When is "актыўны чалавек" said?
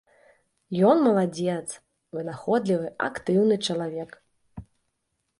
3.09-4.17